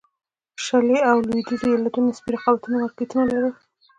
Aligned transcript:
شلي 0.65 0.97
او 1.09 1.17
لوېدیځو 1.27 1.67
ایالتونو 1.71 2.07
نسبي 2.11 2.29
رقابتي 2.35 2.67
مارکېټونه 2.75 3.23
لرل. 3.31 3.53